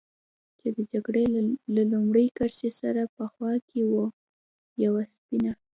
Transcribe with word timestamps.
چې 0.59 0.67
د 0.75 0.77
جګړې 0.91 1.25
له 1.75 1.81
لومړۍ 1.91 2.27
کرښې 2.37 2.71
سره 2.81 3.01
په 3.15 3.23
خوا 3.31 3.53
کې 3.67 3.81
و، 3.91 3.93
یوه 4.83 5.03
سپینه. 5.13 5.53